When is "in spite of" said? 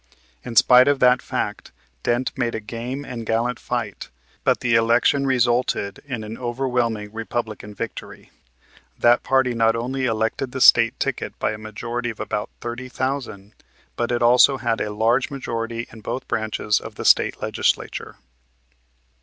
0.43-0.99